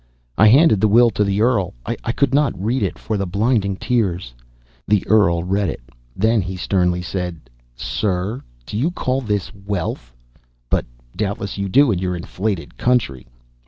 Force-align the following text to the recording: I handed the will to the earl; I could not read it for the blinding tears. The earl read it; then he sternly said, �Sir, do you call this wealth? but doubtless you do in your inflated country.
I 0.35 0.47
handed 0.47 0.81
the 0.81 0.87
will 0.87 1.11
to 1.11 1.23
the 1.23 1.43
earl; 1.43 1.75
I 1.85 2.11
could 2.11 2.33
not 2.33 2.59
read 2.59 2.81
it 2.81 2.97
for 2.97 3.17
the 3.17 3.27
blinding 3.27 3.75
tears. 3.75 4.33
The 4.87 5.05
earl 5.07 5.43
read 5.43 5.69
it; 5.69 5.83
then 6.15 6.41
he 6.41 6.57
sternly 6.57 7.03
said, 7.03 7.39
�Sir, 7.77 8.41
do 8.65 8.77
you 8.79 8.89
call 8.89 9.21
this 9.21 9.53
wealth? 9.53 10.11
but 10.71 10.85
doubtless 11.15 11.59
you 11.59 11.69
do 11.69 11.91
in 11.91 11.99
your 11.99 12.15
inflated 12.15 12.79
country. 12.79 13.27